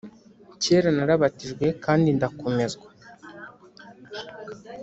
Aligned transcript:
kera 0.63 0.89
narabatijwe 0.97 1.65
kandi 1.83 2.07
ndakomezwa, 2.17 2.87